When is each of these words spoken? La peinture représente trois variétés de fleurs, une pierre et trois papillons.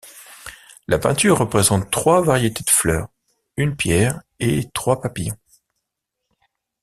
La 0.87 0.97
peinture 0.97 1.37
représente 1.37 1.91
trois 1.91 2.23
variétés 2.23 2.63
de 2.63 2.71
fleurs, 2.71 3.07
une 3.55 3.75
pierre 3.75 4.23
et 4.39 4.67
trois 4.73 4.99
papillons. 4.99 5.37